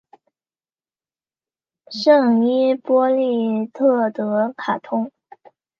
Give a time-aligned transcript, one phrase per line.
[1.91, 5.11] 圣伊波利特德卡通。